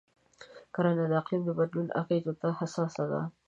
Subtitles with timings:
[0.73, 3.21] کرنه د اقلیم د بدلون اغېزو ته حساسه ده.